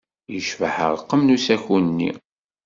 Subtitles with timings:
[0.33, 2.11] Yecbeḥ ṛṛqem n usaku-nni.